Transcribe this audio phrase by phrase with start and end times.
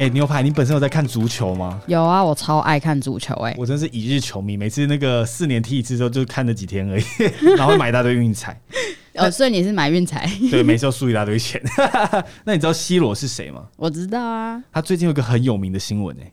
[0.00, 1.78] 哎，牛排，你本身有在看足球吗？
[1.86, 7.04] 有啊，我超爱看足球哎，我真是一日球迷，每次那个四年踢一次之后，就看了几天而已，
[7.54, 8.58] 然后买一大堆运彩。
[9.16, 10.26] 哦，所以你是买运彩？
[10.50, 11.60] 对，每次都输一大堆钱。
[12.44, 13.66] 那你知道 C 罗是谁吗？
[13.76, 16.32] 我知道啊，他最近有个很有名的新闻哎。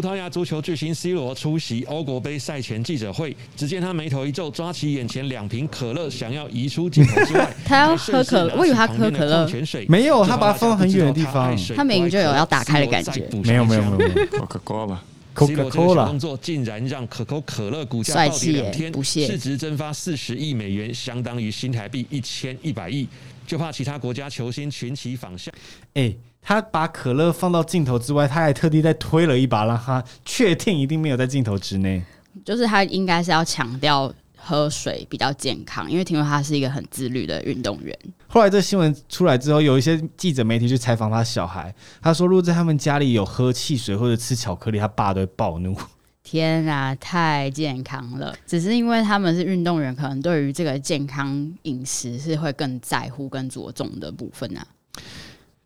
[0.00, 9.50] 葡萄牙足球巨星 C 罗出席欧国杯赛前记者会，只见他眉头一皱，抓起眼前两瓶可乐，想要移出镜头之外， 他要喝可乐，我以为他喝可乐，
[9.88, 23.08] 没有，他把它放很远的地方，他明明就有要打开的感觉，没有没有没有，可可可了，C 罗这个动作竟然让可口可乐股价暴跌两天，市值蒸发四十亿美元，相当于新台币一千一百亿，
[23.48, 25.50] 就怕其他国家球星群起仿效，
[25.94, 26.14] 哎。
[26.48, 32.02] 他把可乐放到镜头之外，他还特地再推了一把，让他确定一定没有在镜头之内。
[32.42, 37.94] 就是他应该是要强调喝水比较健康，因为听说他是一个很自律的运动员。
[38.28, 45.76] 后来这新闻出来之后，有一些记者媒体去采访他小孩，他说如果在他们家里有喝汽水或者吃巧克力，他爸都会暴怒。
[46.22, 48.34] 天啊，太健康了！
[48.46, 54.66] 只是因为他们是运动员，可能对于这个健康饮食是会更在乎、更着重的部分啊。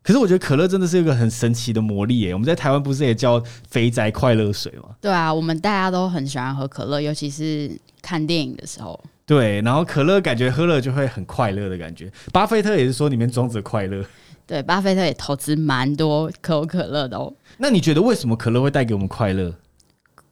[0.03, 2.33] 可是我觉得可乐真的是一个很神奇的魔力耶！
[2.33, 4.89] 我们在台湾不是也叫肥宅快乐水吗？
[4.99, 8.99] 对啊，我们大家都很喜欢喝可乐，尤其是看电影的时候。
[9.25, 12.11] 对，然后可乐感觉喝了就会很快乐的感觉。
[12.33, 14.03] 巴菲特也是说里面装着快乐。
[14.45, 17.33] 对，巴菲特也投资蛮多可口可乐的哦。
[17.57, 19.55] 那你觉得为什么可乐会带给我们快乐？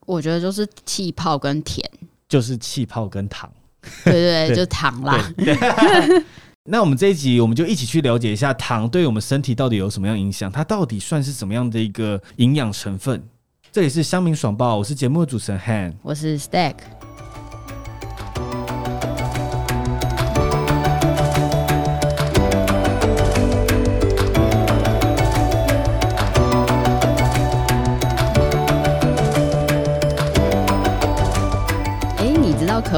[0.05, 1.89] 我觉得就是气泡跟甜，
[2.27, 3.49] 就是气泡跟糖。
[4.03, 5.33] 对对 对，就糖啦。
[6.71, 13.21] 那我们这一集，我们就一起去了解一下糖对我们身体到底有什么样影响，它到底算是什么样的一个营养成分？
[13.73, 16.75] 这里是香茗爽报，我是节目的主持人 Han，我是 Stack。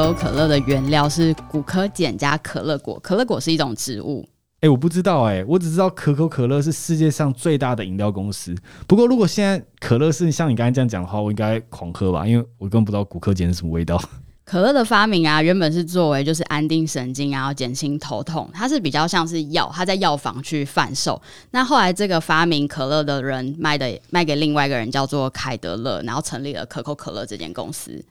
[0.03, 4.27] 可口可乐的原料是古柯碱加可乐果，可乐果是一种植物。
[4.59, 8.53] 哎，我不知道哎，我只知道可口可乐是世界上最大的饮料公司。
[8.85, 13.97] 不过，如果现在可乐是像你刚才这样讲的话，我应该狂喝吧，因为我根本不知道骨科碱是什么味道。
[14.43, 21.21] 可乐的发明啊，原本是作为就是安定神经啊，减轻头痛，它是比较像是药，它在药房去贩售。
[21.51, 28.03] 那后来这个发明可乐的人卖的卖给另外一个人叫做凯德勒，然后成立了可口可乐这间公司。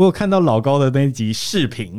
[0.00, 1.98] 我有看到老高的那集视频，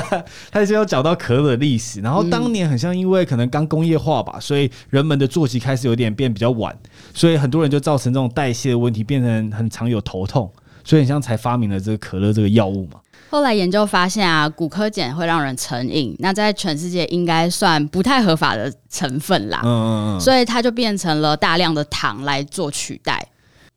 [0.50, 2.00] 他就要讲到可乐的历史。
[2.00, 6.74] 然后当年很像因为可能刚工业化吧，所以人们的作息开始有点变比较晚，
[7.12, 10.50] 所以很多人就造成这种代谢的问题，变成很常有头痛，
[10.82, 12.98] 所以很像才发明了这个可乐这个药物嘛。
[13.28, 19.60] 后来研究发现啊，骨科碱会让人成瘾，那在全世界应该算不太合法的成分啦。
[19.62, 23.22] 嗯嗯嗯，所以它就变成了大量的糖来做取代。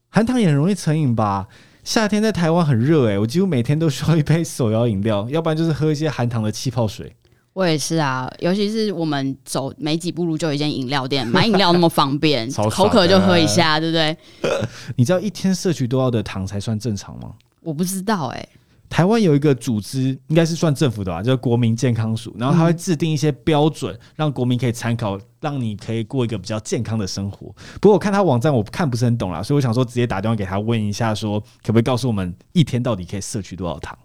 [0.08, 1.46] 含糖也很容易成瘾吧？
[1.86, 7.16] 夏天在台湾很热哎，我几乎每天都需要一杯手摇饮料， 要不然就是喝一些含糖的气泡水。
[7.54, 14.18] 我也是啊，尤其是我们走没几步路就有一间饮料店， 买饮料那么方便， 口渴就喝一下，对不对？
[14.98, 17.32] 你知道一天摄取多少的糖才算正常吗？
[17.62, 18.50] 我不知道哎。
[18.90, 27.54] 台湾有一个组织，应该是算政府的吧，叫国民健康署，然后它会制定一些标准，让国民可以参考，让你可以过一个比较健康的生活。
[27.82, 33.98] 不过我看他网站，我看不是很懂啦，所以我想说直接打电话给他问一下，说可不可以告诉我们一天到底可以摄取多少糖？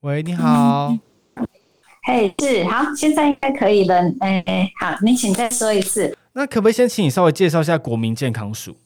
[0.00, 0.94] 喂，你好。
[2.06, 3.96] 嘿，是好，现在应该可以了。
[4.20, 6.14] 哎，好，你请再说一次。
[6.34, 8.76] 那可不可以先请你稍微介绍一下国民健康署？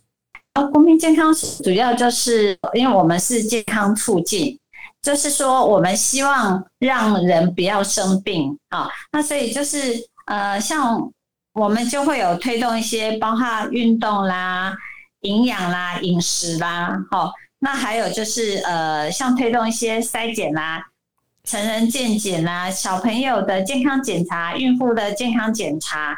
[0.67, 1.33] 国民健康
[1.63, 4.59] 主要就是因为我们是健康促进，
[5.01, 8.89] 就是说我们希望让人不要生病啊。
[9.13, 9.79] 那所以就是
[10.27, 11.11] 呃，像
[11.55, 14.77] 我们就会有推动一些包括运动啦、
[15.21, 17.33] 营养啦、饮食啦，好。
[17.61, 20.81] 那还有就是呃，像推动一些筛检啦、
[21.43, 26.17] 成人健检啦、小朋友的健康检查、孕妇的健康检查。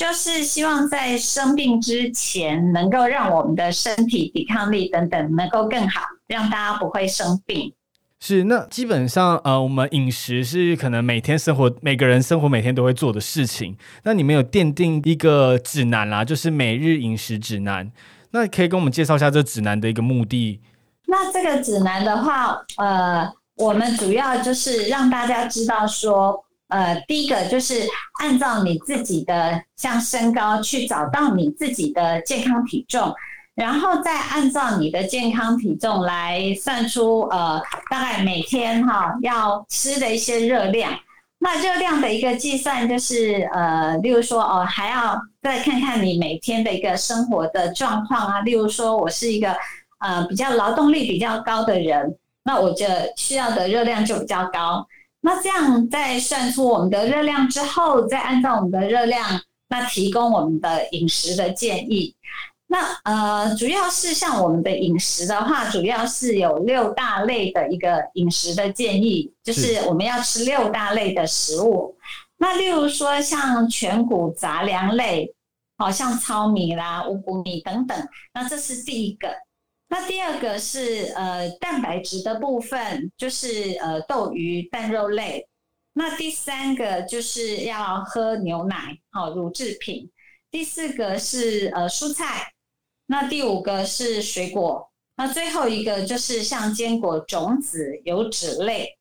[0.00, 7.70] 就是希望在生病之前，能够让我们的身体抵抗力等等能够更好，让大家不会生病。
[8.18, 13.76] 是，那基本上呃，我们饮食是可能每天生活每个人生活每天都会做的事情。
[14.04, 17.92] 那你们有奠定一个指南啦，就是每日饮食指南。
[18.30, 20.62] 那可以跟我们介绍一下这指南的一个目的？
[21.08, 26.42] 那这个指南的话，呃，我们主要就是让大家知道说。
[26.70, 27.86] 呃，第一个就是
[28.20, 33.14] 按照你自己的像身高去找到你自己的健康体重，
[33.54, 40.92] 然后再按照你的健康体重来算出呃大概每天哈要吃的一些热量。
[41.42, 48.40] 那热量的一个计算就是，呃，例如说哦，还要再看看你每天的一个生活的状况啊。
[48.42, 49.56] 例如说，我是一个
[50.00, 52.14] 呃比较劳动力比较高的人，
[52.44, 54.86] 那我这需要的热量就比较高。
[55.22, 62.14] 那这样在算出我们的热量之后，再按照我们的热量，那提供我们的饮食的建议。
[62.66, 71.96] 那呃，主要是像我们的饮食的话，主要是有六大类的一个饮食的建议，就是我们要吃六大类的食物。
[72.38, 75.34] 那例如说像全谷杂粮类，
[75.76, 79.28] 好像糙米啦、五谷米等等，那这是第一个。
[79.92, 85.48] 那第二个是呃蛋白质的部分，就是呃豆鱼蛋肉类。
[85.92, 90.08] 那第三个就是要喝牛奶，好乳制品。
[90.48, 92.52] 第四个是呃蔬菜。
[93.06, 98.96] 那第五个是水果，那最后一个就是像坚果、种子、油脂类。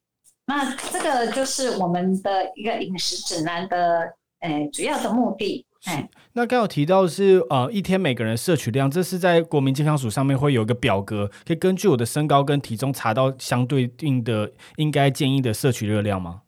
[0.47, 5.67] 那这个就是我们的一个饮食指南的，诶，主要的目的。
[5.85, 16.41] 哎，那刚有提到是呃，一天每个人摄取量，这是在国民健康署上面会有一个表格，可以根据我的身高跟体重查到相对应的应该建议的摄取热量吗？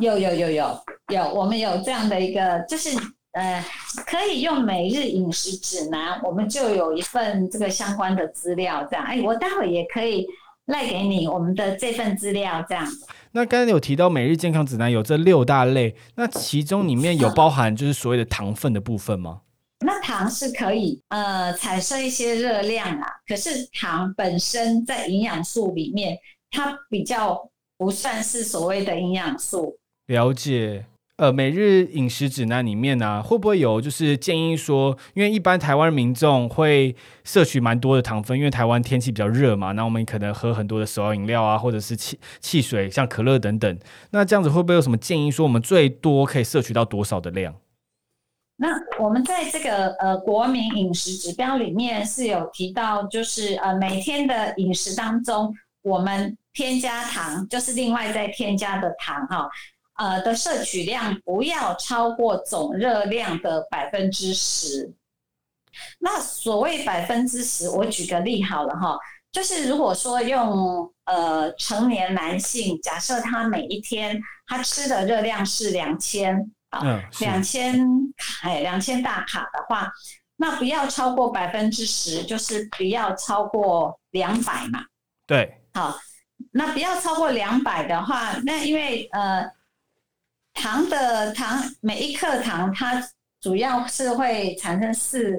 [0.00, 0.80] 有有有有
[1.12, 2.90] 有，我们有这样的一个，就是。
[3.32, 3.62] 呃，
[4.06, 9.04] 可以用每日饮食指南，我们就有一份这个相关的资料，这样。
[9.04, 10.26] 哎，我待会也可以
[10.66, 12.86] 赖给你我们的这份资料，这样。
[13.32, 19.42] 那刚才有提到每日健康指南有这六大类，那其中里面有包含就是所谓的糖分的部分吗？
[19.80, 26.18] 那糖是可以呃产生一些热量啊，可是糖本身在营养素里面，
[26.50, 29.78] 它比较不算是所谓的营养素。
[30.06, 30.86] 了解。
[31.16, 43.78] 呃，每日饮食指南里面呢，会不会有就是建议说，因为一般台湾民众会摄取蛮多的糖分，因为台湾天气比较热嘛，那我们可能喝很多的手摇饮料啊，或者是汽汽水，像可乐等等。
[44.10, 47.54] 那这样子会不会有什么建议说，我们最多可以摄取到多少的量？
[48.58, 48.68] 那
[49.02, 59.48] 我们在这个呃国民饮食指标里面是有提到，就是呃每天的饮食当中，我们添加糖，就是另外再添加的糖哈。
[59.98, 64.92] 呃的摄取量不要超过总热量的百分之十。
[65.98, 68.98] 那所谓百分之十，我举个例好了哈，
[69.30, 77.78] 就是如果说用呃成年男性，假设他每一天他吃的热量是两千啊，两千
[78.42, 79.92] 哎两千大卡的话，
[80.36, 84.82] 那不要超过百分之十，就是不要超过两百嘛。
[85.26, 85.94] 对，好，
[86.52, 89.55] 那不要超过两百的话，那因为呃。
[90.56, 93.00] 糖的糖，每一克糖它
[93.40, 95.38] 主要是会产生四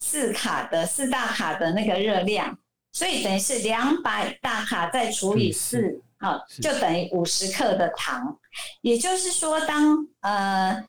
[0.00, 2.58] 四卡的四大卡的那个热量，
[2.92, 8.36] 所以等于是两百大卡再除以四，好，就等于五十克的糖。
[8.82, 10.84] 也就是说，当呃，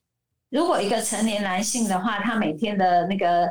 [0.50, 3.48] 如果一个成年男性的话，他每天的那个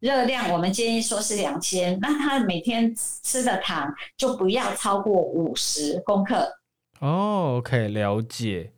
[0.00, 6.52] 热量，我们建议说是两千，那他每天吃的糖就不要超过五十公克。
[7.00, 8.72] 哦，OK，了解。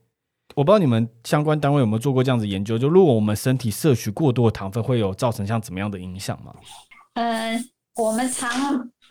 [0.54, 6.54] 我不知道你们相关单位有没有做过这样子研究，就如果我们身体摄取过多的糖分，会有造成像怎么样的影响吗？
[7.14, 7.64] 嗯，
[7.96, 8.50] 我们常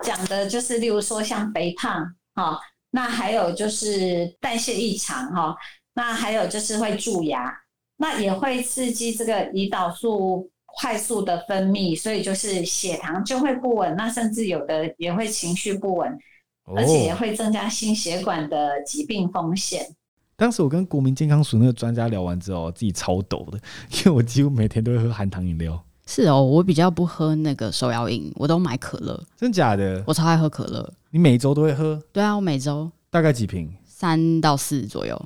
[0.03, 2.05] 讲的就是，例如说像肥胖，
[2.35, 2.59] 哈，
[2.91, 5.55] 那还有就是代谢异常，哈，
[5.93, 7.51] 那还有就是会蛀牙，
[7.97, 16.17] 那也会刺激这个胰岛素快速的分泌，所以就是血糖就会不稳，那甚至有的也会情绪不稳，
[16.75, 19.85] 而且也会增加心血管的疾病风险。
[20.41, 23.59] 当时我跟国民健康署那个专家聊完之后，自己超抖的，
[23.93, 25.79] 因为我几乎每天都会喝含糖饮料。
[26.07, 29.23] 是哦，我比较不喝那个手摇饮，我都买可乐。
[29.37, 30.03] 真假的？
[30.07, 30.91] 我超爱喝可乐。
[31.11, 32.01] 你每周都会喝？
[32.11, 33.71] 对啊，我每周大概几瓶？
[33.85, 35.25] 三到四左右。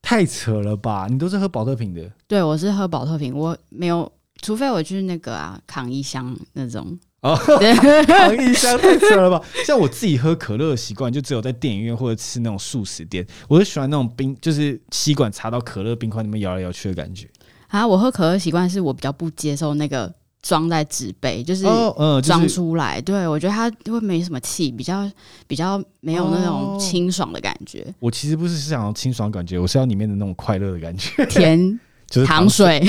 [0.00, 1.08] 太扯了吧？
[1.10, 2.10] 你都是喝保特瓶的？
[2.26, 6.98] 对，我是喝保特瓶，我没有，除非我去那个啊扛一箱那种。
[7.24, 7.34] 哦，
[8.06, 9.40] 糖一箱太扯了吧！
[9.66, 13.26] 像我自己喝可乐的习惯，就只有在电影院或者吃那种素食店。
[13.48, 17.26] 我就喜欢那种冰，就是吸管插到可乐冰块里面摇来摇去的感觉。
[17.68, 20.12] 啊，我喝可乐习惯是我比较不接受那个
[20.42, 21.64] 装在纸杯，就是
[21.98, 23.00] 嗯装出来。
[23.00, 25.10] 对我觉得它会没什么气，比较
[25.46, 27.86] 比较没有那种清爽的感觉。
[28.00, 31.24] 我其实不是想要清爽感觉，我是要里面的那种快乐的感觉。
[31.24, 32.86] 甜 就是糖水，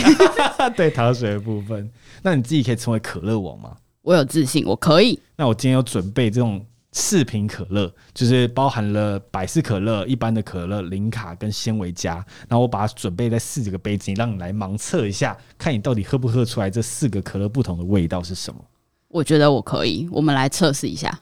[0.76, 1.90] 对糖水的部分。
[2.22, 3.72] 那你自己可以成为可乐王吗？
[4.06, 5.20] 我有自信，我可以。
[5.36, 12.24] 那我今天有准备这种四瓶可乐，就是包含了百事可乐、一般的可乐、零卡跟纤维加。
[12.48, 18.64] 然后我把它准备在四个杯子里，让你来盲测一下，看你到底喝不喝出来这四个可乐不同的味道是什么。
[19.08, 21.20] 我觉得我可以，我们来测试一下。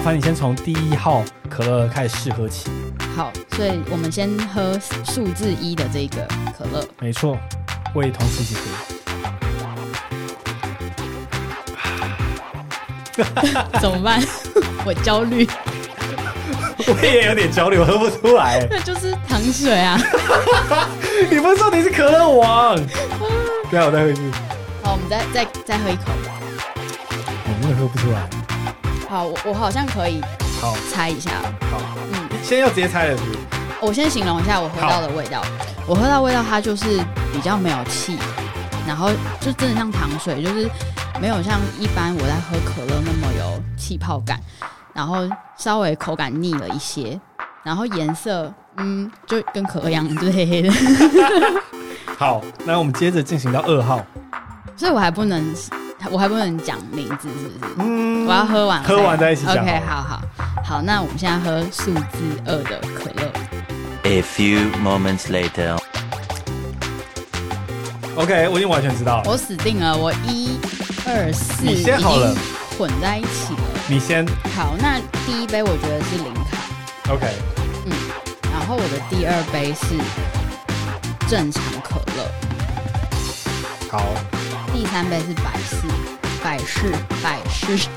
[0.00, 2.70] 烦你先从第一号可乐开始试喝起。
[3.16, 6.26] 好，所以我们先喝数字一的这个
[6.56, 6.86] 可乐。
[7.00, 7.38] 没错，
[7.94, 8.56] 我也同时一起。
[13.80, 14.22] 怎么办？
[14.84, 15.48] 我焦虑。
[16.88, 18.64] 我也有点焦虑，我喝不出来。
[18.70, 19.98] 那就是糖水啊！
[21.30, 22.76] 你不是说你是可乐王？
[23.70, 24.20] 对啊，我再喝一次。
[24.82, 26.02] 好，我们再再再喝一口。
[27.48, 28.28] 我真的喝不出来。
[29.08, 30.20] 好，我我好像可以。
[30.60, 31.30] 好，猜一下。
[31.70, 31.78] 好，
[32.12, 33.24] 嗯，先要直接猜的是？
[33.80, 35.42] 我先形容一下我喝到的味道。
[35.86, 36.98] 我喝到味道，它就是
[37.32, 38.18] 比较没有气，
[38.86, 39.10] 然后
[39.40, 40.68] 就真的像糖水，就是
[41.20, 44.40] 没有像一般我在喝可乐那么有气泡感。
[44.92, 47.20] 然后稍微口感腻了一些，
[47.62, 50.72] 然后颜色，嗯，就跟可乐一样，就是黑黑的。
[52.18, 54.02] 好，那我们接着进行到二号，
[54.74, 55.54] 所以我还不能，
[56.10, 57.74] 我还不能讲名字，是不是？
[57.78, 59.58] 嗯，我要喝完，喝完再一起讲。
[59.58, 60.20] OK，好好
[60.64, 63.32] 好，那我们现在喝数字二的可乐。
[64.04, 65.76] A few moments later。
[68.14, 69.24] OK，我已经完全知道了。
[69.26, 70.58] 我死定了，我一
[71.06, 72.34] 二四，你先好了，
[72.78, 73.60] 混在一起了。
[73.88, 74.24] 你先
[74.54, 77.26] 好，那第一杯我觉得是零卡，OK，
[77.84, 77.92] 嗯，
[78.52, 79.96] 然后我的第二杯是
[81.28, 82.30] 正常可乐，
[83.90, 84.02] 好，
[84.76, 85.86] 第三杯是百事，
[86.44, 86.92] 百事，
[87.22, 87.88] 百事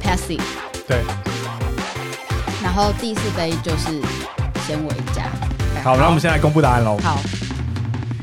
[0.00, 0.38] p a s s i
[0.86, 0.98] 对，
[2.62, 4.00] 然后第四杯就是
[4.64, 5.24] 纤维加，
[5.82, 7.18] 好，那我们现在公布答案喽，好，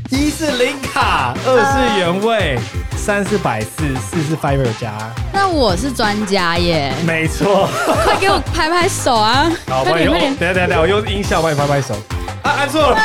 [0.10, 2.58] 一是零卡，二是原味。
[2.96, 3.70] 三是百事，
[4.10, 4.94] 四是 fiber 加。
[5.34, 6.94] 那我是专家耶。
[7.06, 7.68] 没错，
[8.06, 9.52] 快给我拍拍手啊！
[9.68, 11.96] 好，快点，快点，等下等下等下，我用音效帮你拍拍手。
[12.44, 12.98] 啊，按错了。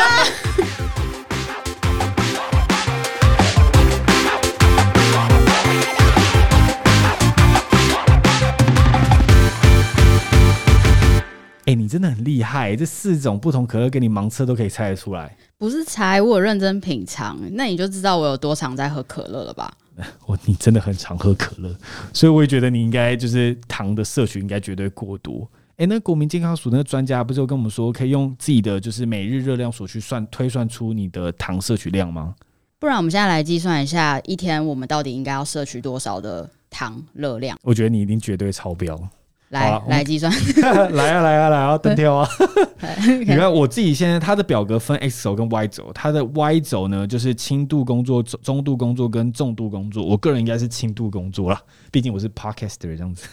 [11.67, 15.37] 哎，你真的很厉害，这四种不同可乐给你盲测都可以猜得出来。
[15.59, 19.73] 不是猜，我有认真品尝，那你就知道我有多常在喝可乐了吧？
[20.27, 21.75] 我你真的很常喝可乐，
[22.13, 25.49] 所以我也觉得你应该就是糖的摄取应该绝对过多。
[25.77, 32.35] 哎，那国民健康署那个专家不是有跟我们说，可以用自己的就是每日热量所去算推算出你的糖摄取量吗？
[32.79, 37.59] 不然我们现在来计算一下，一天我们到底应该要摄取多少的糖热量？
[37.63, 38.97] 我觉得你一定绝对超标。
[39.51, 40.33] 来来计算，
[40.93, 42.29] 来啊来啊来啊，单挑啊！
[43.21, 50.05] 你看我自己现在，它的表格分 X 轴跟 Y 轴，它的 Y 轴呢就是轻度工作、中度工作跟重度工作。
[50.05, 51.61] 我个人应该是轻度工作啦，
[51.93, 53.29] 毕竟我是 Podcaster 这样子。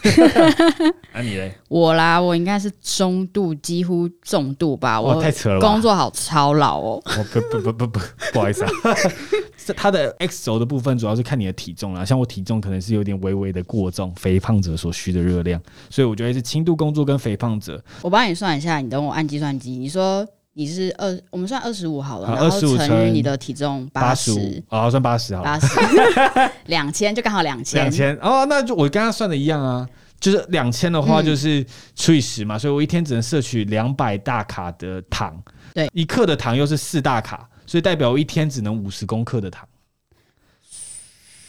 [1.12, 1.52] 那你嘞？
[1.68, 5.00] 我啦，我应该是中度，几乎重度吧。
[5.00, 7.02] 我太扯了，工作好操劳哦。
[7.04, 8.00] 不不不不不，
[8.32, 8.70] 不好意思啊。
[9.72, 17.82] 它的 X 轴的部分主要是看你的体重啦，像我体重可能是有点微微的过重，肥胖者所需的热量，所以我觉得是轻度工作跟肥胖者。
[18.02, 19.72] 我帮你算一下，你等我按计算机。
[19.72, 29.88] 你说你是二，我们算二十五好了，然后乘以你的体重八十，啊，算八十好了，八十 两千就刚好两千，两千哦，那就我跟他算的一样啊，
[30.20, 31.64] 就是两千的话就是
[31.96, 35.42] 除以十嘛，所以我一天只能摄取两百大卡的糖，
[35.72, 37.48] 对，一克的糖又是四大卡。
[37.74, 39.68] 所以代表我一天只能五十公克的糖。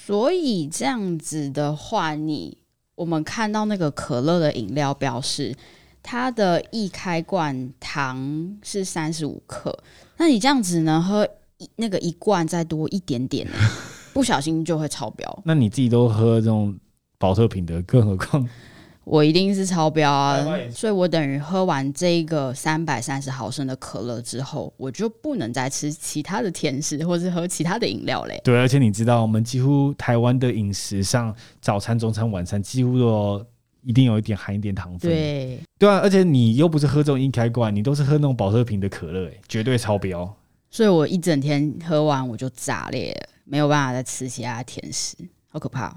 [0.08, 2.58] 所以这样子的话，你
[2.96, 5.55] 我们看到那个可乐的饮料表示，
[6.01, 9.77] 它的一开罐糖是三十五克，
[10.17, 11.29] 那你这样子能喝
[11.60, 13.48] 一那个一罐再多一点点，
[14.12, 15.44] 不小心就会超标。
[15.46, 16.75] 那你自己都喝这种
[17.20, 18.50] 保特瓶的，更何况？
[19.06, 20.44] 我一定是超标啊！
[20.74, 28.42] 所以我等于喝完这个三百三十毫升的可乐之后，我就不能再吃其他的甜食或是喝其他的饮料嘞。
[28.44, 33.46] 对，而且你知道，我们几乎台湾的饮食上，早餐、中餐、晚餐几乎都
[33.84, 35.12] 一定有一点含一点糖分。
[35.12, 40.36] 对，对啊，而且你又不是喝这种易开罐，你都是喝那种保特瓶的可乐，哎，绝对超标。
[40.72, 45.16] 所以我一整天喝完我就炸裂了，没有办法再吃其他甜食，
[45.48, 45.96] 好可怕。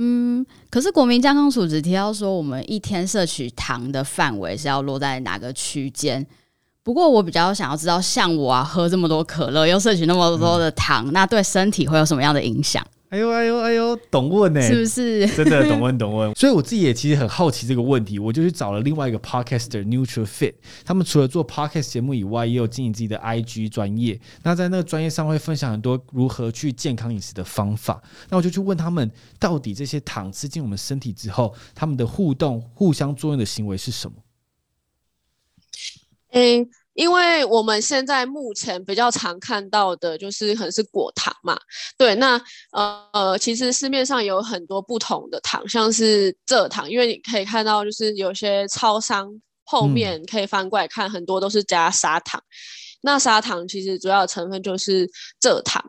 [0.00, 6.24] 嗯，可是国民健康署只提到说，我们一天摄取糖的范围是要落在哪个区间？
[6.84, 12.82] 不过我比较想要知道，像我啊，喝这么多可乐，又摄取那么多的糖，那对身体会有什么样的影响？
[13.10, 14.60] 哎呦哎呦哎呦，懂问呢？
[14.60, 16.32] 是不是真的懂问懂问？
[16.36, 20.52] 所以我自己也其实很好奇这个问题，我就去找了另外一个 podcaster Neutral Fit，
[20.84, 24.20] 他们除了做 podcast 节目以外，也有经营自己的 IG 专业。
[24.42, 28.02] 那在那个专业上会分享很多如何去健康饮食的方法。
[28.28, 34.16] 那我就去问他们，到底这些糖吃进我们身体之后，他们的互动、互相作用的行为是什么？
[36.32, 36.68] 诶。
[36.98, 41.56] 因为我们现在目前比较常看到的就是可能是果糖嘛，
[41.96, 42.36] 对，那
[42.72, 49.30] 呃呃，其实市面上有很多不同的糖，像是蔗糖，因为你可以看到就是有些超商
[49.62, 52.42] 后面可以翻过来看，很多都是加砂糖。
[53.00, 55.08] 那砂糖其实主要成分就是
[55.40, 55.80] 蔗糖，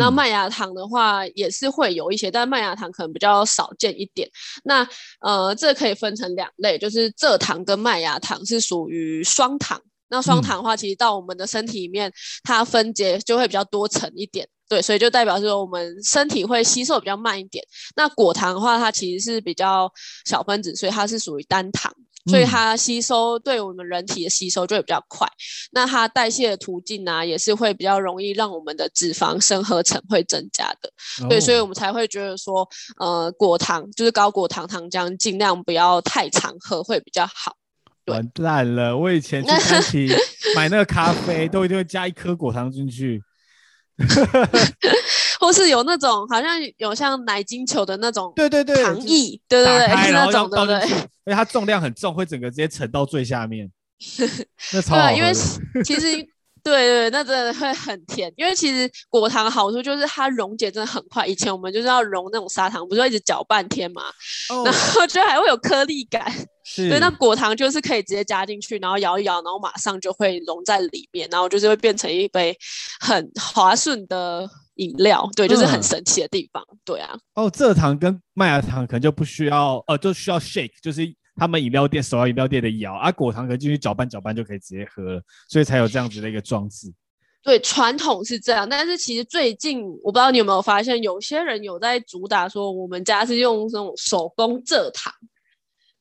[0.00, 4.28] 那麦芽糖的话也是会有一些，但麦芽糖可能比较少见一点。
[4.64, 4.84] 那
[5.20, 9.80] 呃，这可以分成两类，就是蔗糖跟麦芽糖是属于双糖。
[10.08, 17.64] 那双糖的话，其实到我们的身体里面，它分解就会比较多层一点，对，所以就代表说我们身体会吸收比较慢一点。
[17.96, 19.90] 那果糖的话，它其实是比较
[20.24, 21.92] 小分子，所以它是属于单糖，
[22.26, 25.28] 所以它吸收对我们人体的吸收就会比较快。
[25.72, 30.90] 那它代谢的途径呢，也是会比较容易让我们的脂肪生合成会增加的，
[31.28, 37.55] 对，所以我们才会觉得说，呃，果糖就是高果糖糖浆，尽量不要太常喝会比较好。
[38.06, 38.96] 完蛋了！
[38.96, 40.08] 我以前 去餐厅
[40.54, 43.22] 买那个咖啡，都一定会加一颗果糖进去，
[45.40, 50.88] 或是有那种好像有像奶精球的那种，对对对，糖液，对对对， 那种对对？
[50.88, 50.96] 因
[51.26, 53.70] 为它重量很重，会整个直接沉到最下面。
[54.72, 55.32] 那超对，因为
[55.84, 56.26] 其实。
[56.64, 61.24] 对对，那真的会很甜，因为其实果糖的好处就是它溶解真的很快。
[61.24, 64.02] 以前我们就是要溶那种砂糖，不是一直搅半天嘛，
[64.64, 66.24] 然后就还会有颗粒感。
[66.76, 72.56] 对，那果糖就是可以直接加进去，然后摇一摇，然后马上就会融在里面，然后就是会变成一杯
[73.00, 75.28] 很滑顺的饮料。
[75.34, 76.62] 对，就是很神奇的地方。
[76.84, 77.16] 对啊。
[77.34, 81.14] 哦，蔗糖跟麦芽糖可能就不需要，呃，就需要 shake，就是。
[81.38, 86.90] 他们饮料店、手摇饮料店的摇啊，果糖可进去搅拌搅拌就可以直接喝了，所以才有这样子的一个装置。
[87.42, 95.12] 对，传统是这样，但是其实最近我不知道你有没有发现，有些人有在主打说，我们家是用这种手工蔗糖。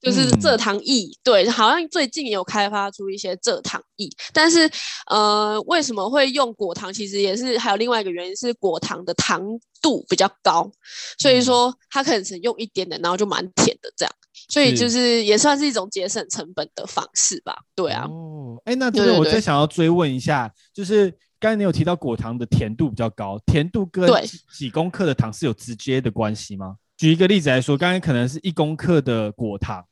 [0.06, 4.70] 就是蔗糖液，对，好像最近有开发出一些蔗糖液，但是，
[5.08, 6.94] 呃，为什么会用果糖？
[6.94, 9.42] 其实也是还有另外一个原因，是果糖的糖
[9.82, 10.72] 度比较高，
[11.18, 14.14] 所以说它可能只用一点点，然后就蛮甜的这样，
[14.48, 17.58] 所以就是也算是一种节省成本的方式吧。
[17.74, 18.06] 对啊。
[18.08, 24.08] 哦，哎，那这个我再想要追问一下，就是刚才你有提到果糖的甜度比较高，甜度跟
[24.56, 26.76] 几公克的糖是有直接的关系吗？
[26.96, 29.84] 举一个例子来说，刚才可能是一公克的果糖。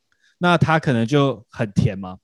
[0.43, 2.17] 那它可能就很甜吗？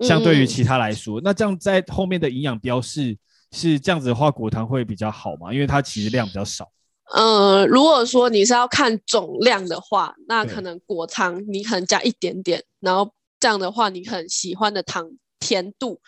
[0.00, 3.14] 相对于其他来说，那这样在后面的营养标示
[3.52, 5.52] 是这样子的话，果糖会比较好吗？
[5.52, 6.66] 因为它其实量比较少。
[7.12, 15.06] 呃，如果说你是要看总量的话，那可能果糖你可能加一点点，然后这样的话，你很喜欢的糖
[15.38, 16.00] 甜度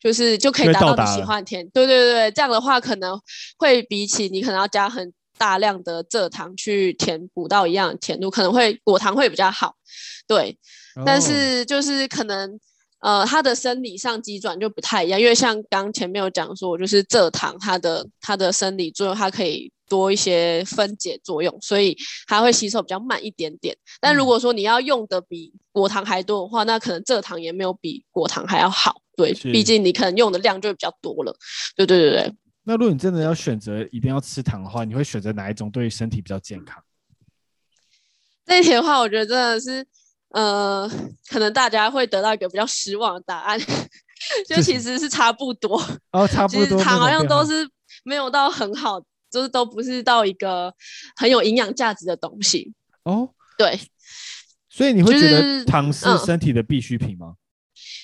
[0.00, 1.68] 就是就可以达到你喜欢的甜。
[1.70, 3.20] 对对对，这样的话可能
[3.58, 9.74] 会比起你可能要加很大量的蔗糖去填补到一样的甜度，可能会果糖会比较好。
[10.28, 10.56] 对。
[11.04, 12.58] 但是就是可能，
[13.00, 23.76] 呃，它的生理上机转就不太一样，因为像刚前面有讲说，就是蔗糖它的它的生理作用，它可以多一些分解作用，所以它会吸收比较慢一点点。
[24.00, 29.00] 但如果说你要用的比果糖还多的话，那可能蔗糖也没有比果糖还要好。
[29.16, 31.34] 对，毕竟你可能用的量就比较多了。
[31.76, 32.34] 对对对对。
[32.64, 36.82] 那如果你真的要选择一定要吃糖的话，你会选择哪一种对身体比较健康？
[38.44, 39.86] 这一题的话，我觉得真的是。
[40.30, 40.88] 呃，
[41.28, 43.58] 可能大家会得到一个比较失望的答案，
[44.48, 45.76] 就其实是差不多
[46.12, 46.64] 哦，差不多。
[46.64, 47.68] 其实糖好像都是
[48.04, 50.72] 没有到很好，就是都不是到一个
[51.16, 53.30] 很有营养价值的东西哦。
[53.58, 53.78] 对，
[54.68, 57.34] 所以你会觉得糖是身体的必需品吗？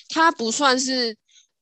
[0.09, 1.15] 它不算是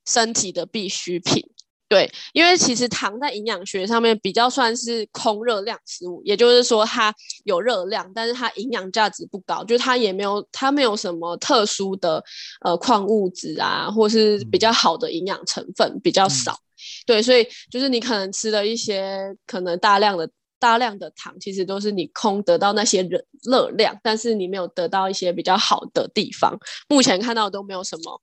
[0.04, 1.48] 身体的必需品。
[1.88, 12.20] 对，因为其实糖在营养学上面比较算是空热量食物，也就是说它有热量，但是它营养价值不高，就它也没有它没有什么特殊的
[12.64, 16.58] 呃矿物质啊，或是比较好的营养成分比较少。
[17.06, 26.58] 对，所以就是你可能吃了一些可能大量的大量的糖，其实都是你空得到那些热热量，但是你没有得到一些比较好的地方。
[26.88, 28.20] 目前看到都没有什么。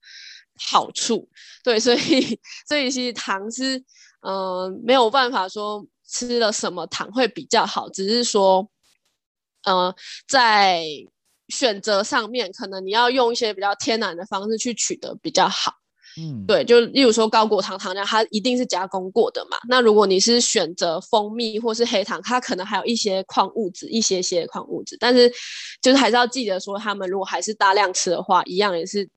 [0.58, 1.28] 好处
[1.62, 1.98] 对，所以
[2.68, 3.82] 所以其实糖是
[4.20, 8.68] 嗯没有办法说吃了什么糖会比较好，只是说
[9.64, 9.94] 嗯
[10.28, 10.84] 在
[11.48, 15.72] 选择上面可能你要用一些比较天然的方式去取得比较好。
[16.16, 19.58] 嗯，对，就例如说高果糖糖浆，它一定是加工过的嘛。
[19.68, 25.28] 那如果你是选择蜂蜜或是黑糖，它可能还有一些矿物质，一些些矿物质，但是
[25.82, 29.08] 就是还是要记得说，他们如果还是大量吃的话，一样也是。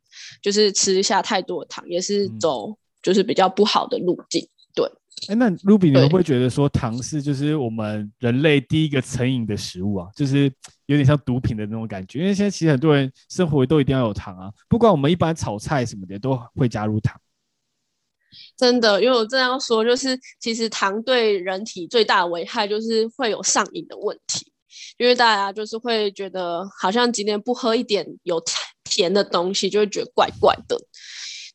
[0.41, 4.47] 就是吃下太多的糖，也是走就是比较不好的路径。
[4.75, 4.85] 对，
[5.27, 10.07] 哎，那 Ruby，你会不会觉得说糖是就是我们人类第一个成瘾的食物啊？
[10.15, 10.51] 就是
[10.85, 12.19] 有点像毒品的那种感觉。
[12.19, 17.19] 因为现在其实很多人生活都一定要有糖啊，不管我们一般炒菜什么的都会加入糖。
[18.55, 24.51] 真的，因为我这样说，就是其实糖对人体最大的危害就是会有上瘾的问题，
[24.97, 28.41] 因为大家就是会觉得好像今天不喝一点有
[28.83, 30.77] 甜的东西，就会觉得怪怪的。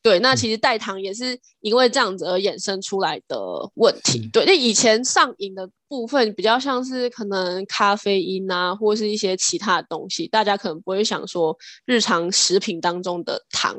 [0.02, 3.38] 对，那其实代糖也是因为这样子而衍生出来的
[3.74, 4.28] 问题。
[4.32, 13.76] 对，那以前上瘾的部分比较像是可能咖啡因啊，或是一些其他的东西，大家可能不会想说日常食品当中的糖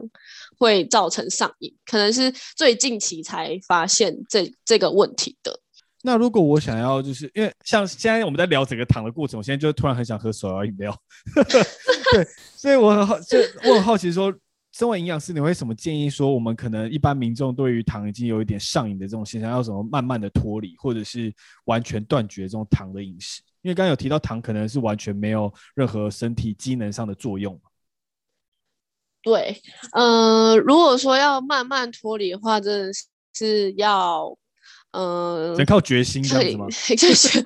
[0.58, 5.60] 会造成上瘾，可能是最近期才发现这这个问题的。
[6.06, 10.96] 那如果我想要，就是因为像现在我们在聊整个糖的过程，我现在就突然很想喝手摇饮料。
[12.14, 14.32] 对，所以我很好，就我很好奇说。
[14.76, 16.10] 身为营养师，你会什么建议？
[16.10, 21.32] 说我们可能一般民众对于糖已经有一点上瘾的这种现象，要怎么慢慢的脱离，或者是
[21.66, 23.44] 完全断绝这种糖的饮食？
[23.62, 27.62] 因为刚刚有提到糖可能是完全没有任何身体机能上的作用。
[29.22, 29.62] 对，
[29.92, 32.92] 嗯，如果说要慢慢脱离的话，真的
[33.36, 34.36] 是要。
[34.94, 36.68] 嗯，能靠决心这样子吗？
[36.96, 37.44] 就是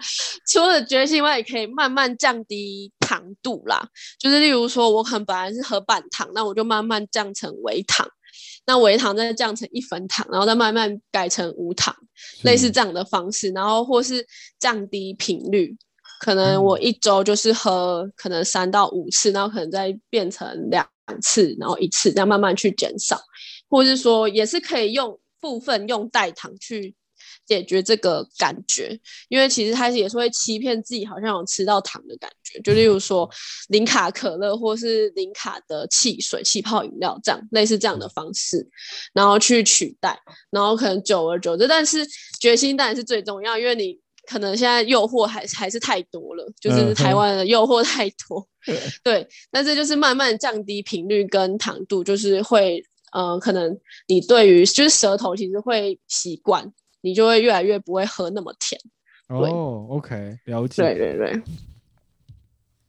[0.47, 3.87] 除了决心外，也可以慢慢降低糖度啦。
[4.19, 8.05] 就是例如说，我可能本来是喝半糖，那我就慢慢降成微糖，
[8.65, 11.95] 那微糖再降成一分糖，然后再慢慢改成无糖，
[12.43, 13.49] 类似这样的方式。
[13.51, 14.27] 然后或是
[14.59, 15.73] 降低频率，
[16.19, 20.85] 可能我一周就是喝可能三到五次，然后可能再变成两
[21.21, 23.17] 次，然后一次，这样慢慢去减少。
[23.69, 26.93] 或是说，也是可以用部分用代糖去。
[27.47, 32.59] 解决这个感觉，因为其实他也是会欺骗自己，好像有吃到糖的感觉。
[32.59, 33.29] 就例如说
[33.69, 38.67] 零卡可乐，或是零卡的汽水、气泡饮料这样，类似这样的方式，
[39.13, 40.19] 然后去取代，
[40.51, 42.05] 然后可能久而久之，但是
[42.39, 48.45] 决心当然是最重要，因为你可能现在诱惑还还是太多了，就是台湾的诱惑太多，
[49.03, 49.25] 对。
[49.51, 52.83] 但是就是慢慢降低频率跟糖度，就是会
[53.13, 56.73] 呃，可能你对于就是舌头其实会习惯。
[57.01, 58.79] 你就会越来越不会喝那么甜。
[59.27, 60.83] 哦，OK，了解。
[60.83, 61.41] 对对对。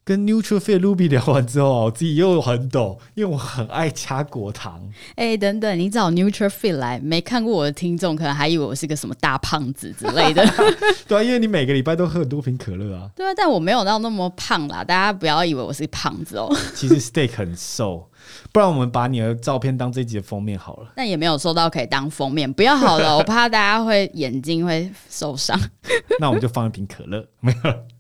[0.08, 4.80] 跟 NutriFit Ruby 聊完之后，我自己又很抖，因为我很爱掐果糖。
[5.16, 10.42] 哎，等等，你找 NutriFit 来，没看过我的听众可能还以为我是个什么大胖子之类的。
[11.06, 13.10] 对啊，因为你每个礼拜都喝很多瓶可乐啊。
[13.14, 16.50] 对啊，但我没有到那么胖啦，大家不要以为我是胖子哦。
[16.74, 18.08] 其实 Steak 很瘦。
[18.50, 20.92] 不然我们把你的照片当这集的封面好了。
[20.96, 25.58] 那也没有收到可以当封面，不要好了，我怕大家会眼睛会受伤。
[26.18, 27.97] 那我们就放一瓶可乐，没有。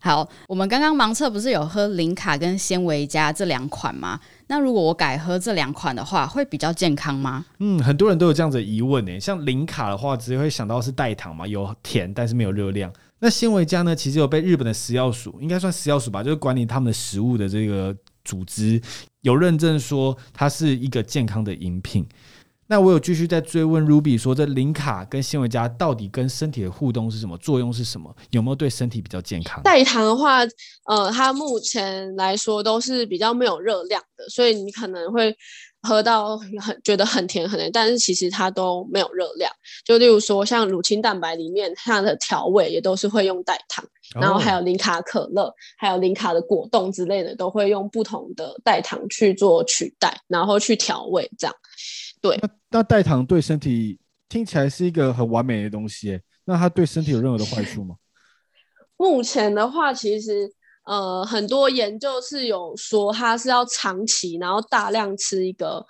[0.00, 4.20] 好，我们刚刚盲测不是有喝零卡跟纤维加这两款吗？
[4.46, 7.44] 那如果我改喝这两款的话，会比较健康吗？
[7.58, 9.18] 嗯，很多人都有这样子的疑问呢。
[9.18, 12.92] 像零卡的话，直接会想到是代糖嘛，有甜但是没有热量。
[13.18, 18.80] 那纤维加呢，其实有被日本的食药署，应该算食药署吧，就是管理他们的食物的这个组织。
[19.22, 22.06] 有认证说它是一个健康的饮品，
[22.68, 29.62] 那我有继续在追问 Ruby 说，这零卡跟纤维加到底跟身体的互动是什么，作用是什么，有没有对身体比较健康？
[29.62, 30.40] 代糖的话，
[30.84, 35.34] 呃，它目前来说都是比较没有热量的，所以你可能会。
[35.80, 39.50] 喝到很觉得很甜很甜，但是其实它都没有热量。
[39.86, 43.84] 就例如说，像乳清蛋白里面它的调味也都是会用代糖，
[44.20, 51.54] 然后还有零卡可乐，还有零卡的果冻之类的，都会用不同的代糖去做取代，然后去调味这样。
[52.20, 57.96] 对，那那代糖对身体听起来是一个很完美的东西，那它对身体有任何的坏处吗？
[58.96, 60.52] 目前的话，其实。
[60.84, 65.84] 呃，很多研究是有说，它是要长期，然后大量吃一个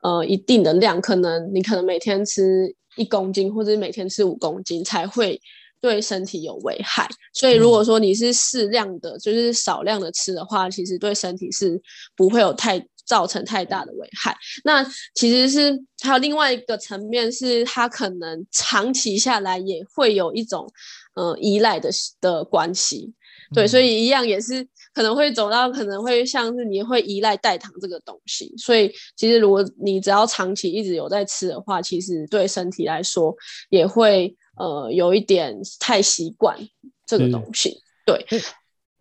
[0.00, 5.40] 呃一定的量，可能你可能每天吃一公斤，或者每天吃五公斤，才会
[5.80, 7.08] 对身体有危害。
[7.32, 11.82] 所以如果说你是适量的，就是少量的吃的话，其实对身体是
[12.14, 14.36] 不会有太造成太大的危害。
[14.64, 20.66] 那其实是还有另外一个层面，是它可能长期下来也会有一种
[21.14, 21.90] 呃依赖的
[22.20, 23.12] 的关系。
[23.52, 28.52] 对，所以一样也是可能会走到，可能会像是你会依赖代糖这个东西。
[28.56, 33.32] 所以其实如果你只要长期一直有在吃的话，其实对身体来说
[33.68, 36.58] 也会呃有一点太习惯
[37.06, 37.78] 这个东西。
[38.04, 38.26] 对。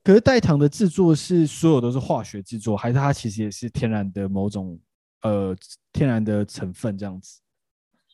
[0.03, 4.77] 可是代糖的制作是所有都是化学制作，还是它其实也是天然的某种
[5.21, 5.55] 呃
[5.93, 7.39] 天然的成分这样子？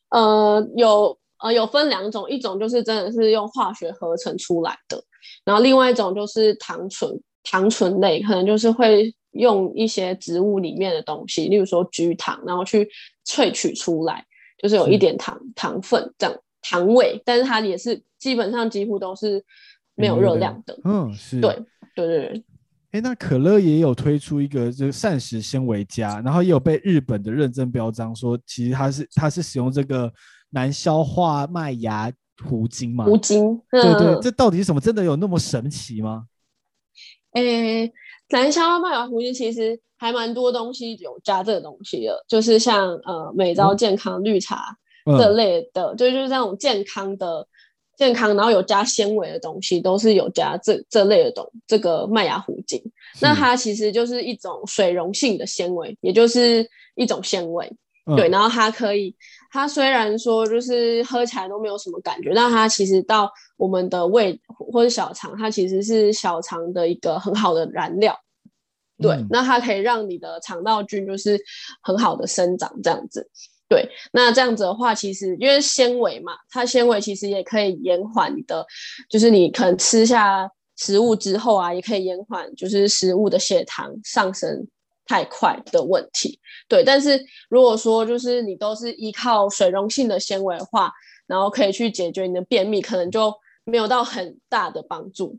[0.10, 5.04] 呃，有呃有分两种，一种就是真的是用化学合成出来的。
[5.44, 12.88] 然后另外一种就是糖醇，糖醇类可能就是会用一些植物里面的东西，例如说菊糖，然后去
[13.26, 14.26] 萃取出来，
[14.62, 19.44] 就是有一点糖糖分这样糖味，但是它也是基本上几乎都是
[19.96, 20.80] 没有热量的。
[20.84, 21.58] 嗯，是对
[22.06, 22.44] 对对。
[22.92, 30.12] 哎，那可乐也有推出一个就是膳食纤维加，然后也有被日本的认证标章说，其实它是它是使用这个
[30.50, 32.12] 难消化麦芽
[32.44, 33.06] 糊精嘛？
[33.06, 34.82] 糊精，对对，这到底是什么？
[34.82, 36.24] 真的有那么神奇吗？
[37.34, 37.94] 诶，
[38.30, 47.48] 难消化麦芽糊精其实还蛮多东西有加这个东西的，就是像呃美招健康绿茶这类的，就就是那种健康的。
[48.00, 52.82] 健康，然后有加纤维的东西，都是有加这这类的东这个麦芽糊精。
[53.22, 57.70] 那它其实就是一种水溶性的纤维，也就是一种纤维。
[58.16, 59.14] 对，然后它可以，
[59.52, 68.18] 它虽然说就是喝起来都没有什么感觉，但它其实到我们的胃或者小肠，它其实是小肠的一个很好的燃料。
[68.98, 71.40] 对，那它可以让你的肠道菌就是
[71.84, 73.30] 很好的生长，这样子。
[73.70, 78.66] 对，那这样子的话，其实因为纤维嘛，它纤维其实也可以延缓的，
[79.08, 84.68] 就是你可能吃下食物之后啊，也可以延缓就是食物的血糖上升
[85.06, 86.40] 太快的问题。
[86.68, 90.92] 对，但是如果说就是你都是依靠水溶性的纤维的话，
[91.28, 93.32] 然后可以去解决你的便秘，可能就
[93.66, 95.38] 没有到很大的帮助。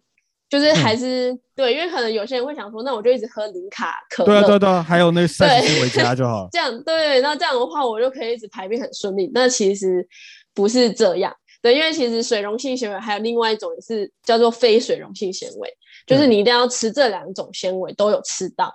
[0.51, 6.49] 就是还是对，因为可能有些人会想说，那我就一直喝零卡可乐，对对对，还有那膳食纤维加就好。
[6.53, 9.31] 这样对，那这样的话我就可以一直排便很顺利。
[9.33, 10.05] 那其实
[10.53, 11.33] 不是这样，
[11.63, 15.73] 对，因为其实水溶性纤维还有另外一种也是叫做非水溶性纤维，
[16.07, 18.75] 就是你一定要吃这两种纤维都有吃到，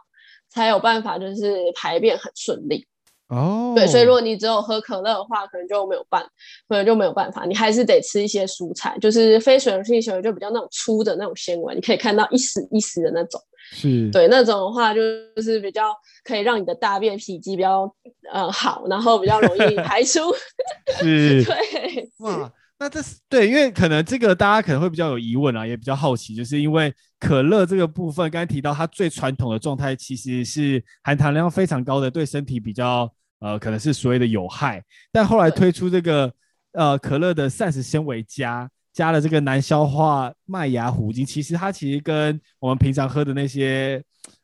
[0.49, 2.87] 才有办法就是排便很顺利。
[3.29, 6.23] 哦，对，所以如果你只有喝可乐的话，可能就没有办，
[6.67, 14.11] 可能就没有办法，你还是得吃一些蔬菜，就是非水溶性纤维，就比较那种粗的那种纤维，你可以看到一丝一丝的那种，是。
[14.11, 15.01] 对那种的话，就
[15.41, 15.91] 是比较
[16.23, 17.91] 可以让你的大便体积比较
[18.31, 20.19] 呃好，然后比较容易排出。
[21.01, 33.11] 是，对，哇，那这是对，因为可能这个大家可能会比较有疑问啊，也比较好奇，就是因为可乐这个部分，刚才提到它最传统的状态其实是含糖量非常高的，对身体比较。
[33.39, 36.33] 呃，可能是所谓的有害，但后来推出这个
[36.71, 44.01] 呃可乐的膳食纤维加加了这个难消化麦芽糊精，其实它其实跟我们平常喝的那些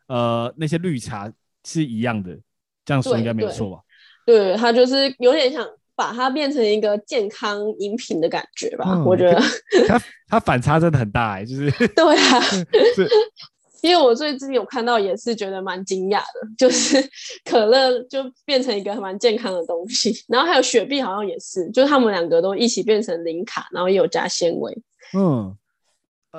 [0.08, 1.32] 呃那些绿茶
[1.64, 2.38] 是一样的，
[2.86, 3.82] 这样说应该没有错吧？
[4.26, 9.04] 对，它就是有点想把它变成一个健康饮品的感觉吧？
[9.06, 9.40] 我觉得
[9.88, 12.42] 它它反差真的很大哎，就是 对啊，
[13.82, 16.98] 因为我最近有看到，也是觉得蛮惊讶的，就是
[17.44, 24.72] 可乐就变成一个蛮健康的东西，然后还有雪碧好像也是，就是他们两个都一起变成零卡，然后也有加纤维。
[25.18, 25.56] 嗯，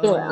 [0.00, 0.30] 对啊，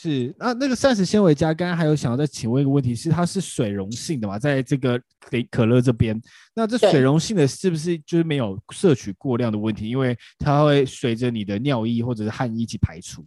[0.00, 4.38] 是那那个膳食纤维加，刚刚还有想要再请问一个问题，是它是水溶性的嘛？
[4.38, 6.20] 在这个可可乐这边，
[6.54, 9.88] 那这水溶性的是不是就是没有摄取过量的问题？
[9.88, 13.26] 因为它会随着你的尿液或者是汗液一起排出。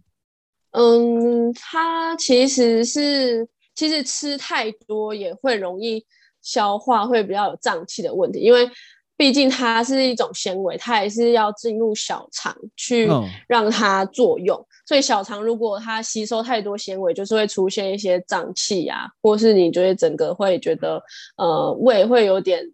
[0.70, 6.02] 嗯，它其实是其实吃太多也会容易
[6.40, 8.38] 消化，会比较有胀气的问题。
[8.40, 8.66] 因为
[9.14, 13.10] 毕竟它是一种纤维，它也是要进入小肠去
[13.46, 14.66] 让它作用。
[14.84, 21.02] 所以小肠如果它吸收太多纤维，就是会出现一些胀气啊，或是你觉得整个会觉得
[21.36, 22.64] 呃胃会有点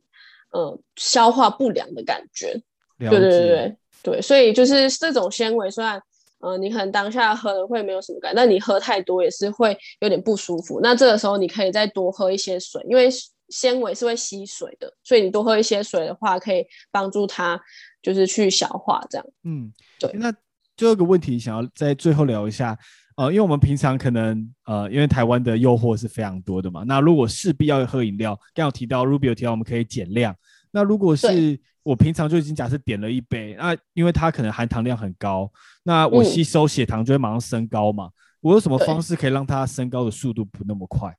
[0.53, 2.61] 呃消化不良的感觉。
[2.99, 6.01] 对对对对对，所以就是这种纤维虽然。
[6.41, 10.79] 呃，你可能当下喝的会没有什么感，但你喝太多也是会有点不舒服。
[10.81, 13.09] 那这个时候你可以再多喝一些水，因为
[13.49, 17.61] 纤维是会吸水的，所以你多喝一些水的话，可以帮助它
[18.01, 19.27] 就是去消化这样。
[19.43, 20.13] 嗯，对。
[20.15, 20.33] 那
[20.79, 22.79] 最后一个问题想要在最后聊一下，
[23.17, 30.35] 呃，因为我们平常可能呃，因为台湾的诱惑是非常多的嘛，那如果势必要喝饮料，刚有提到 Ruby 有提到我们可以减量，
[30.71, 35.51] 那如果是我平常就已经假设点了一杯，那因为它可能含糖量很高，
[35.83, 38.09] 那我吸收血糖就会马上升高嘛。
[38.41, 41.13] 我有什么方式可以让它升高的速度不那么快？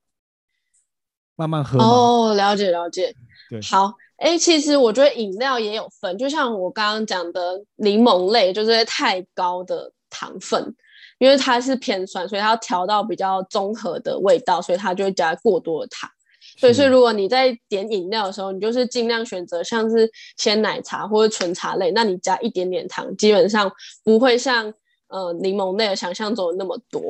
[1.39, 3.15] 慢慢喝哦，了解了解。
[3.49, 10.75] 对，好，哎，其实我觉得饮料也有分，就像我刚刚讲的柠檬类，就是太高的糖分，
[11.17, 16.10] 因为它是偏酸，所以它要调到比较综合的味道，所以它就会加过多的糖。
[16.58, 23.71] 所以，所以如果你在点饮料的时候，你就是尽量选择像是鲜奶茶或者纯茶类，那你加一点点糖，基本上
[24.04, 24.73] 不会像
[25.10, 27.02] 呃柠檬类的想象中的那么多。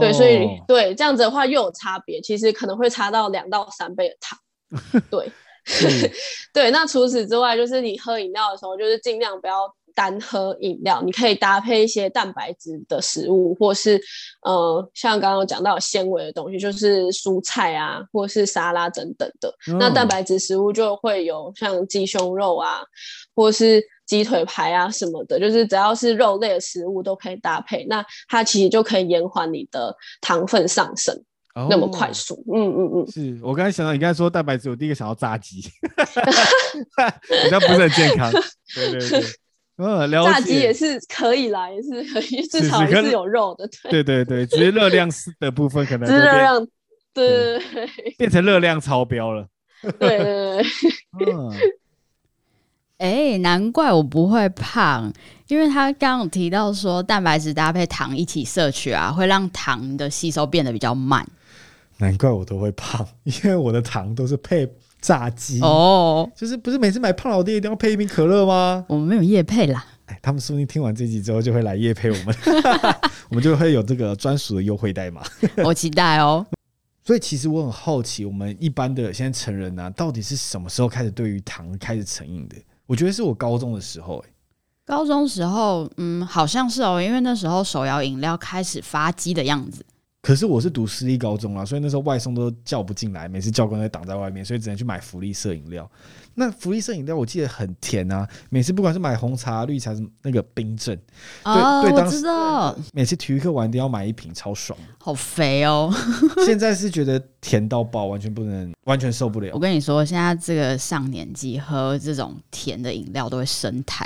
[0.00, 4.38] 对，所以对这样子的话又有差别，其实可能会差到两到三倍的糖。
[5.10, 5.30] 对，
[6.54, 6.70] 对。
[6.70, 9.72] 那除此之外，就是你喝饮料的时候，就是尽量不要。
[9.92, 14.00] 单喝饮料，你可以搭配一些蛋白质的食物，或是
[14.42, 19.52] 呃，像刚刚讲到纤维的东西，就是蔬菜啊，或是沙拉等等的。
[19.80, 22.80] 那蛋白质食物就会有像鸡胸肉啊，
[23.34, 27.86] 或是鸡腿排啊什么的，就是只要是肉类的食物都可以搭配。
[27.88, 31.16] 那它其实就可以延缓你的糖分上升。
[31.68, 32.42] 那么快速。
[32.52, 35.60] 嗯嗯嗯，是我刚才想到你刚才说蛋白质，我第一个想到炸鸡，
[37.44, 38.32] 比较不是很健康。
[38.74, 39.22] 对对对，
[39.76, 43.68] 嗯， 炸鸡也是可以啦，也是可以，至少也是有肉的。
[43.90, 46.66] 对对对，只是热量的部分可能热量，
[47.14, 49.46] 对对对，变成热量超标了。
[49.98, 50.62] 对对对，
[51.32, 51.52] 嗯。
[53.00, 55.10] 哎，难怪我不会胖，
[55.48, 61.26] 因为他刚刚提到说蛋白质搭配糖一起摄取啊，会让糖的吸收变得比较慢。
[61.96, 68.84] 难怪我都会胖， 因为我的糖都是配炸鸡哦，就是不是每次买胖老爹一定要配一瓶可乐吗？
[68.86, 69.82] 我们没有夜配啦。
[70.04, 72.36] 哎，他们说不定听完这集之后就会来夜配我们，
[73.30, 75.22] 我们就会有这个专属的优惠代码。
[75.64, 76.44] 我期待哦。
[77.02, 82.56] 所以其实我很好奇，我们一般的现在成人呢，到底是什么时候开始对于糖开始成瘾的？
[82.90, 84.30] 我觉得是我高中的时候，哎，
[84.84, 89.86] 高中时候，嗯，好像是哦，因为那时候手摇饮料开始发机的样子。
[90.22, 95.90] 可是我是读私立高中啊，所以那时候外送都叫不进来，每次教官都挡在外面，所以只能去买福利社饮料。
[96.34, 100.94] 那福利社饮料我记得很甜啊，每次不管是买红茶、绿茶，什么那个冰镇，
[101.42, 102.22] 对对，当时
[102.92, 104.78] 每次体育课完一定要买一瓶，超爽。
[104.98, 105.90] 好肥哦！
[106.44, 109.50] 现在是觉得甜到爆，完全不能，完全受不了。
[109.54, 114.04] 我跟你说，现在这个上年纪喝这种甜的饮料都会生痰。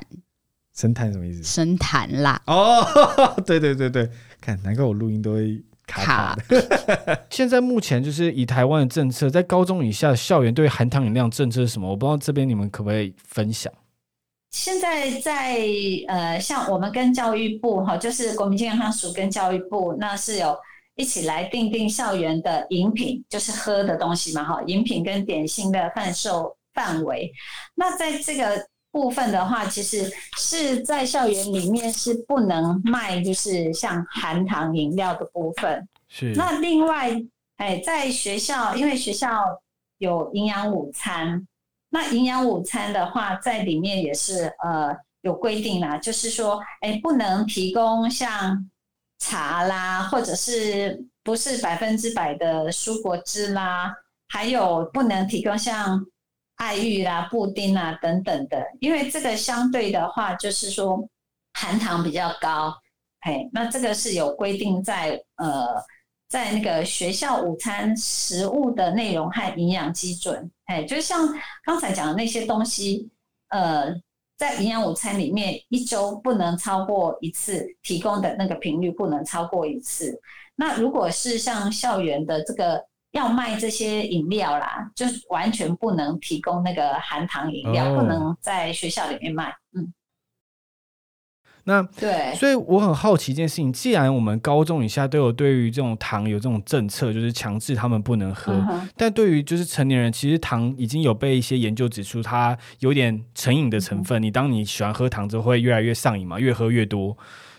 [0.73, 1.43] 生痰什么意思？
[1.43, 2.41] 生痰啦！
[2.47, 2.85] 哦，
[3.45, 4.09] 对对对对，
[4.41, 5.61] 看，难怪我录音都会。
[5.87, 7.27] 卡的。
[7.31, 11.89] 现在目前就是以台湾的政策，在高中以下的校园对含糖饮料政策是什么？
[11.89, 13.73] 我不知道这边你们可不可以分享？
[14.51, 15.59] 现在在
[16.09, 20.57] 呃，像我们跟教育部哈，就是国民健康署跟教育部，那是有
[20.97, 27.33] 一起来定定校园的饮品，就是喝的东西嘛哈，饮品跟点心的贩售范围。
[27.75, 28.67] 那在这个。
[28.95, 35.89] 部分的话，其实是在校园里面是不能卖，就是像含糖饮料的部分。
[36.09, 36.33] 是。
[36.37, 37.11] 那另外，
[37.57, 39.43] 哎，在学校，因为学校
[39.99, 41.45] 有营养午餐，
[41.91, 48.71] 那营养午餐的话，在里面也是呃有规定啦，就是说，哎，不能提供像
[49.19, 53.93] 茶啦，或者是不是百分之百的蔬果汁啦，
[54.29, 56.07] 还有不能提供像。
[56.57, 61.09] 爱玉啦、布丁啊等等的，因为这个相对的话，就是说
[61.55, 62.73] 含糖比较高，
[63.21, 65.67] 哎，那这个是有规定在呃，
[66.29, 71.29] 在那个学校午餐食物的内容和营养基准，哎，就像
[71.65, 73.11] 刚才讲的那些东西，
[73.49, 73.93] 呃，
[74.39, 80.21] 在营养午餐里面一周不能超过一次，提供的那个频率不能超过一次。
[80.55, 82.85] 那如果是像校园的这个。
[83.15, 89.55] 要卖这些饮料啦，就是完全不能提供那个含糖饮料，不能在学校里面卖。
[89.73, 89.93] 嗯，
[91.63, 98.53] 那对，所以我很好奇一件事情，既然我们高中以下都有对于这种糖有这种政策，就是强制他们不能喝，
[98.97, 104.21] 但对于就是成年人，其实糖已经有被一些研究指出，它有点成瘾的成分。
[104.21, 107.17] 你当你喜欢喝糖之后，会越来越上瘾嘛，越喝越多。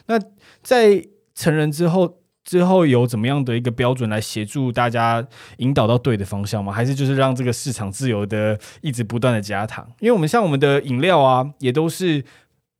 [0.08, 0.20] 那
[0.62, 1.02] 在
[1.34, 2.20] 成人之后。
[2.46, 5.28] 之后有怎么样的一个标准来协助大家
[5.58, 6.72] 引导到对的方向吗？
[6.72, 9.86] 还是就是让这个市场自由的一直不断的加糖？
[10.00, 12.24] 因为我们像我们的饮料啊，也都是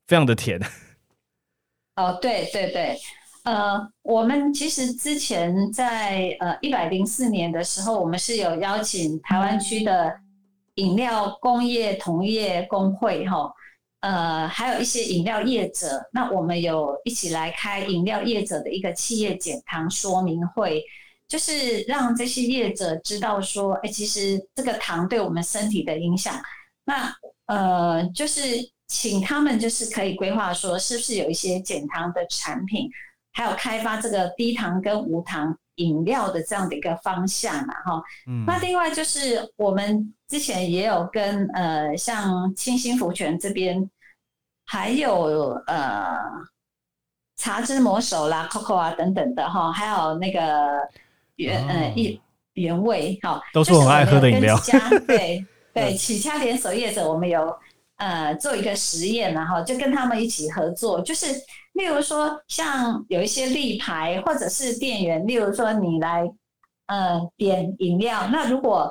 [0.06, 0.60] 非常的甜。
[1.96, 2.96] 哦，对对对，
[3.44, 10.14] 呃，我们其实之前在呃一百零四年的时候，我们是有邀请台湾区的
[10.76, 13.52] 饮料工业同业工会哈。
[14.06, 20.80] 呃，还有一些饮料业者，那我们有一起来开饮料业者的一个企业减糖说明会，
[21.26, 26.40] 就是让这些业者知道说，哎，其实这个糖对我们身体的影响。
[26.84, 27.12] 那
[27.46, 28.40] 呃，就是
[28.86, 32.88] 请他们就是可以规划说，是不是有一些减糖的产品，
[33.32, 38.00] 还有开发这个低糖跟无糖饮料的这样的一个方向嘛，哈。
[38.28, 38.44] 嗯。
[38.46, 43.90] 那另外就是我们之前也有跟呃，像清新福泉这边。
[44.66, 46.18] 还有呃，
[47.36, 50.40] 茶之魔手啦，Coco 啊等等的哈，还有那个
[51.36, 52.20] 原呃一
[52.54, 54.58] 原味哈，都是我们爱喝的饮料。
[55.06, 57.56] 对对，起家 连锁业者，我们有
[57.96, 61.26] 呃做一个实验，然后就跟他们一起合作，就是
[61.74, 66.28] 例如说像有一些立牌或者是店员，例如说你来
[66.86, 68.90] 呃点饮料，那如果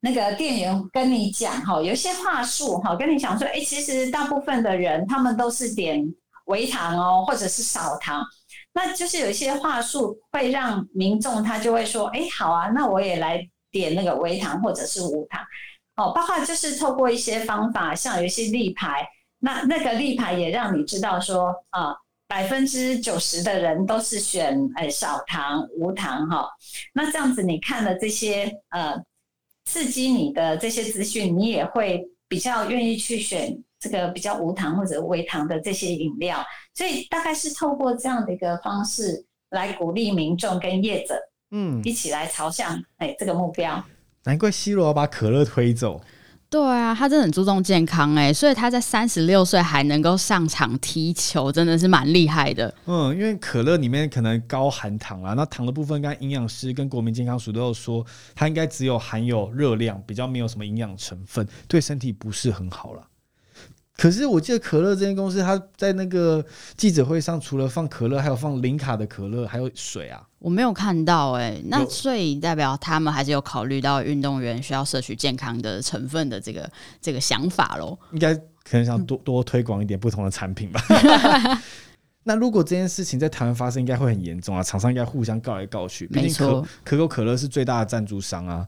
[0.00, 6.02] 那个店员跟你讲哈，有一些话术哈，跟你讲说，哎，其实大部分的人他们都是点
[6.46, 8.24] 微糖哦，或者是少糖，
[8.72, 15.42] 那就是有一些话术会让民众他就会说，哎，好啊，那我也来点那个微糖或者是无糖，
[15.96, 19.06] 哦，包括就是透过一些方法，像有一些立牌，
[19.38, 21.94] 那那个立牌也让你知道说，啊，
[22.26, 26.48] 百分之九十的人都是选哎少糖无糖哈。
[26.94, 28.96] 那这样子你看了这些呃
[29.70, 36.44] 刺激你的这些资讯，你也会比较愿意去选这个比较无糖或者微糖的这些饮料。
[36.74, 41.14] 所以大概是透过这样的一个方式来鼓励民众跟业者，
[41.52, 43.80] 嗯，一起来朝向哎这个目标。
[44.24, 46.00] 难怪 C 罗把可乐推走。
[46.50, 52.74] 对啊，他真的很注重健康哎，所以他在三十六岁还能够上场踢球，真的是蛮厉害的。
[52.86, 63.02] 嗯，因为可乐里面可能高含糖啦，那糖的部分，刚营养师跟国民健康署都有说，它应该只有含有热量，比较没有什么营养成分，对身体不是很好了。
[64.00, 66.42] 可是我记得可乐这间公司，他在那个
[66.74, 70.22] 记者会上，除了放可乐，还有放零卡的可乐，还有水啊。
[70.38, 76.66] 我没有看到哎，那所以代表他们还是有考虑到运动员需要摄取健康的成分的这个
[76.98, 77.98] 这个想法喽。
[78.12, 80.80] 应该可能想多多推广一点不同的产品吧。
[82.24, 84.62] 那如果这件事情在台湾发生，应该会很严重啊！
[84.62, 86.06] 厂商应该互相告来告去。
[86.08, 88.66] 毕竟可可口可乐是最大的赞助商啊。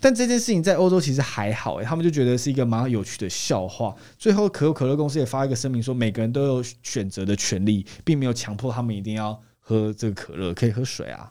[0.00, 3.94] 但这件事情在欧洲其实还好，哎，他们就觉得是一个蛮有趣的笑话。
[4.18, 11.30] 最后，可口可乐公司也发一个声明说，每个人都有选择的权利，并没有强迫他们一定要喝这个可乐，可以喝水啊。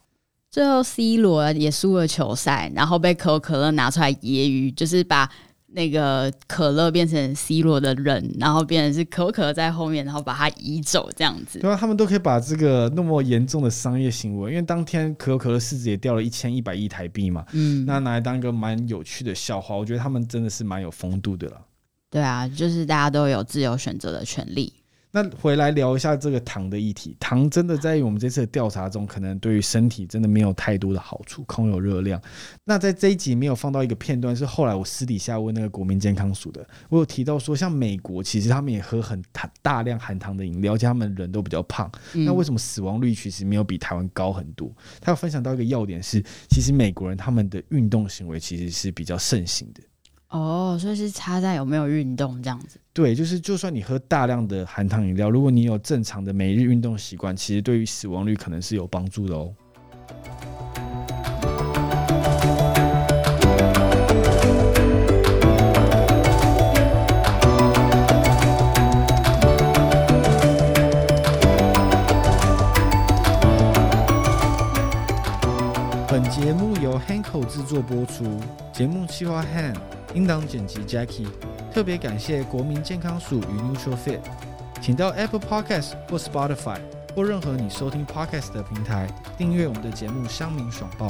[0.52, 5.28] 最后，C 罗也输了球赛，然后被可口可乐拿出来揶揄，就是把。
[5.74, 11.60] 那个可乐变成 C 罗的人，然后变成是可口可乐在后面，然后把它移走这样子。
[11.60, 21.62] 对啊，他们都可以把这个那么严重的商业行为，因为当天可口可乐市值也掉了一千一百亿台币嘛，嗯，那拿来当一个蛮有趣的笑话，我觉得他们真的是蛮有风度的了。
[22.10, 24.72] 对啊，就是大家都有自由选择的权利。
[25.16, 32.20] 那回来聊一下这个糖的议题，糖真的在我们这次的调查中，可能对于身体真的没有太多的好处，空有热量。
[32.64, 44.76] 那在这一集没有放到一个片段，是后来我私底下问那个国民健康署的，我有提到说，像美国其实他们也喝很大大量含糖的饮料，而且他们人都比较胖，那为什么死亡率其实没有比台湾高很多？
[45.00, 49.82] 他有分享到一个要点是，其实美国人他们的运动行为其实是比较盛行的。
[50.34, 52.80] 哦，所以是差在有没有运动这样子。
[52.92, 59.54] 对，就是就算你喝大量的含糖饮料，如果你有正常的每日运动习惯，其实对于死亡率可能是有帮助的哦。
[76.08, 78.40] 本节目由 Hanko 制作播出，
[78.72, 79.78] 节目企划 Hand。
[80.14, 81.28] 应当剪辑 Jackie，
[81.74, 84.20] 特别感谢国民健康署与 Neutral Fit，
[84.82, 86.80] 请到 Apple Podcast 或 Spotify
[87.16, 89.08] 或任何你收听 Podcast 的平台
[89.38, 91.08] 订阅我们的节目《乡民爽报》。